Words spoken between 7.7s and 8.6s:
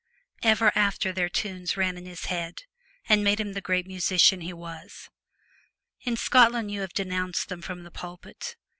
the pulpit.